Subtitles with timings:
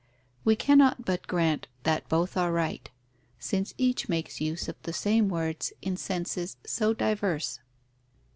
[0.43, 2.89] We cannot but grant that both are right,
[3.37, 7.59] since each makes use of the same words in senses so diverse.